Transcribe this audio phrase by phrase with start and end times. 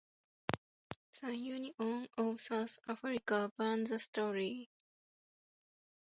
[1.21, 4.71] The Union of South Africa banned the story.